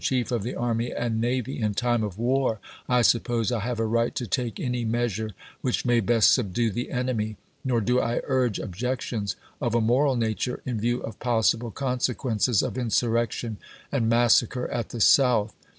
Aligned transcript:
Chief 0.03 0.31
of 0.31 0.41
the 0.41 0.55
Army 0.55 0.91
and 0.91 1.21
Navy, 1.21 1.59
in 1.59 1.75
time 1.75 2.01
of 2.01 2.17
war 2.17 2.59
I 2.89 3.03
suppose 3.03 3.51
I 3.51 3.59
have 3.59 3.79
a 3.79 3.85
right 3.85 4.15
to 4.15 4.25
take 4.25 4.59
any 4.59 4.83
measure 4.83 5.29
which 5.61 5.85
may 5.85 5.99
best 5.99 6.31
subdue 6.31 6.71
the 6.71 6.89
enemy; 6.89 7.37
nor 7.63 7.81
do 7.81 7.99
I 8.01 8.21
urge 8.23 8.57
objections 8.57 9.35
of 9.61 9.75
a 9.75 9.79
moral 9.79 10.15
nature, 10.15 10.59
in 10.65 10.79
view 10.81 11.01
of 11.03 11.19
possible 11.19 11.69
consequences 11.69 12.63
of 12.63 12.79
insurrection 12.79 13.57
and 13.91 14.09
mas 14.09 14.33
sacre 14.37 14.67
at 14.71 14.89
the 14.89 15.01
South. 15.01 15.53